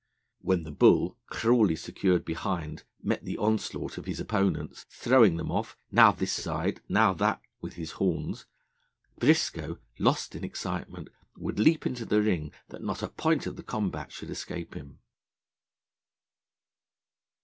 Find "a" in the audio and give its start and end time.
13.03-13.09